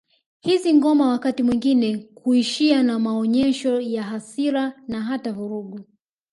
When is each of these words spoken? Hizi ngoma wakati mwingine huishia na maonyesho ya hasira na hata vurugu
Hizi 0.39 0.73
ngoma 0.73 1.07
wakati 1.07 1.43
mwingine 1.43 2.07
huishia 2.15 2.83
na 2.83 2.99
maonyesho 2.99 3.79
ya 3.81 4.03
hasira 4.03 4.75
na 4.87 5.01
hata 5.01 5.31
vurugu 5.31 5.79